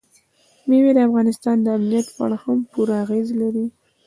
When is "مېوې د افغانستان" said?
0.67-1.57